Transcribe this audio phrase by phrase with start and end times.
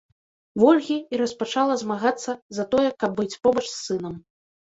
[0.61, 4.17] Вольгі і распачала змагацца за тое, каб быць побач з сынам.